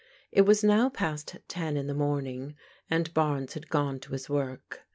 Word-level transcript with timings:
It 0.31 0.47
was 0.47 0.63
now 0.63 0.89
past 0.89 1.37
ten 1.47 1.77
in 1.77 1.85
the 1.85 1.93
morning, 1.93 2.55
and 2.89 3.13
Barnes 3.13 3.53
had 3.53 3.69
gone 3.69 3.99
to 3.99 4.13
his 4.13 4.27
work. 4.31 4.81